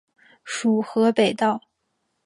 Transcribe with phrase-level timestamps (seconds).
[0.43, 1.61] 属河北道。